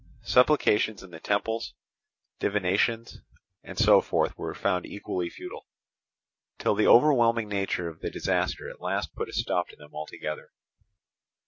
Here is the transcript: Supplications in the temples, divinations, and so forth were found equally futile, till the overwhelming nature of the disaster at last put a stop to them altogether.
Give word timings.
Supplications 0.23 1.03
in 1.03 1.11
the 1.11 1.19
temples, 1.19 1.75
divinations, 2.39 3.21
and 3.63 3.77
so 3.77 4.01
forth 4.01 4.35
were 4.35 4.55
found 4.55 4.83
equally 4.87 5.29
futile, 5.29 5.67
till 6.57 6.73
the 6.73 6.87
overwhelming 6.87 7.47
nature 7.47 7.87
of 7.87 7.99
the 7.99 8.09
disaster 8.09 8.67
at 8.67 8.81
last 8.81 9.13
put 9.13 9.29
a 9.29 9.33
stop 9.33 9.67
to 9.69 9.75
them 9.75 9.93
altogether. 9.93 10.49